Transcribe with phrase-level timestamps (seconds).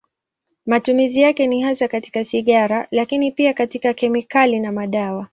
[0.65, 5.27] Matumizi yake ni hasa katika sigara, lakini pia katika kemikali na madawa.